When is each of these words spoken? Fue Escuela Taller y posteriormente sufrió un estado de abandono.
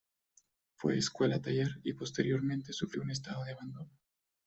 Fue 0.77 0.97
Escuela 0.97 1.39
Taller 1.39 1.79
y 1.83 1.93
posteriormente 1.93 2.73
sufrió 2.73 3.03
un 3.03 3.11
estado 3.11 3.43
de 3.43 3.51
abandono. 3.51 3.91